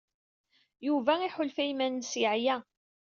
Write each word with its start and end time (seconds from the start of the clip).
Yuba 0.87 1.13
iḥulfa 1.27 1.61
i 1.63 1.67
yiman-nnes 1.67 2.13
yeɛya. 2.21 2.57